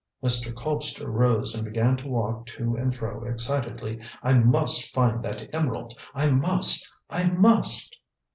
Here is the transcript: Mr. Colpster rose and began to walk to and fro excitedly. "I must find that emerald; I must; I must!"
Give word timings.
Mr. 0.23 0.51
Colpster 0.51 1.05
rose 1.09 1.53
and 1.53 1.63
began 1.63 1.95
to 1.95 2.07
walk 2.07 2.47
to 2.47 2.75
and 2.75 2.95
fro 2.95 3.23
excitedly. 3.23 4.01
"I 4.23 4.33
must 4.33 4.91
find 4.91 5.23
that 5.23 5.53
emerald; 5.53 5.95
I 6.15 6.31
must; 6.31 6.91
I 7.07 7.29
must!" 7.29 7.99